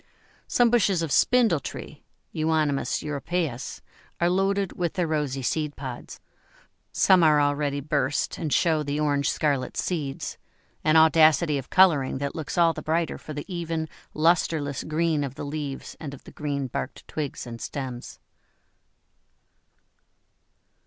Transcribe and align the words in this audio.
Some 0.47 0.71
bushes 0.71 1.03
of 1.03 1.11
Spindle 1.11 1.59
tree 1.59 2.01
(Euonymus 2.31 3.03
europæus) 3.03 3.81
are 4.19 4.31
loaded 4.31 4.73
with 4.73 4.93
their 4.93 5.05
rosy 5.05 5.43
seed 5.43 5.75
pods; 5.75 6.19
some 6.91 7.21
are 7.23 7.39
already 7.39 7.81
burst, 7.81 8.39
and 8.39 8.51
show 8.51 8.81
the 8.81 8.99
orange 8.99 9.29
scarlet 9.29 9.77
seeds 9.77 10.39
an 10.83 10.95
audacity 10.95 11.59
of 11.59 11.69
colouring 11.69 12.17
that 12.17 12.33
looks 12.33 12.57
all 12.57 12.73
the 12.73 12.81
brighter 12.81 13.19
for 13.19 13.33
the 13.33 13.45
even, 13.47 13.87
lustreless 14.15 14.83
green 14.83 15.23
of 15.23 15.35
the 15.35 15.45
leaves 15.45 15.95
and 15.99 16.15
of 16.15 16.23
the 16.23 16.31
green 16.31 16.65
barked 16.65 17.07
twigs 17.07 17.45
and 17.45 17.61
stems. 17.61 18.19